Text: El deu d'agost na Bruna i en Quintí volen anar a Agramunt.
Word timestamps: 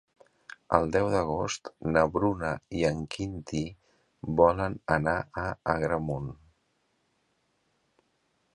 El 0.77 0.85
deu 0.93 1.09
d'agost 1.15 1.69
na 1.97 2.03
Bruna 2.15 2.53
i 2.79 2.87
en 2.89 3.03
Quintí 3.15 3.61
volen 4.41 4.79
anar 4.97 5.15
a 5.43 5.47
Agramunt. 5.75 6.33